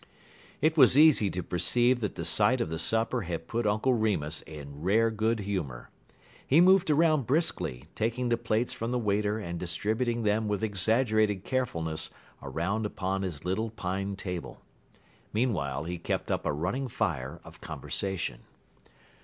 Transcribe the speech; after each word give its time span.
It 0.61 0.77
was 0.77 0.97
easy 0.97 1.29
to 1.29 1.43
perceive 1.43 1.99
that 1.99 2.15
the 2.15 2.25
sight 2.25 2.59
of 2.59 2.71
the 2.71 2.79
supper 2.79 3.21
had 3.21 3.47
put 3.47 3.67
Uncle 3.67 3.93
Remus 3.93 4.41
in 4.47 4.81
rare 4.81 5.11
good 5.11 5.41
humor. 5.41 5.91
He 6.47 6.59
moved 6.59 6.89
around 6.89 7.27
briskly, 7.27 7.85
taking 7.93 8.29
the 8.29 8.35
plates 8.35 8.73
from 8.73 8.89
the 8.89 8.97
waiter 8.97 9.37
and 9.37 9.59
distributing 9.59 10.23
them 10.23 10.47
with 10.47 10.63
exaggerated 10.63 11.43
carefulness 11.43 12.09
around 12.41 12.87
upon 12.87 13.21
his 13.21 13.45
little 13.45 13.69
pine 13.69 14.15
table. 14.15 14.61
Meanwhile 15.33 15.83
he 15.83 15.99
kept 15.99 16.31
up 16.31 16.47
a 16.47 16.51
running 16.51 16.87
fire 16.87 17.39
of 17.43 17.61
conversation. 17.61 18.39